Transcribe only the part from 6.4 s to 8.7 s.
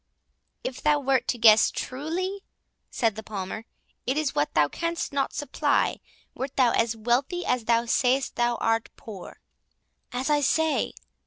thou as wealthy as thou sayst thou